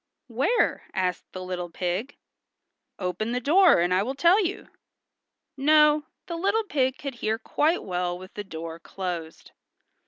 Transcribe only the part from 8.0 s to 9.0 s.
with the door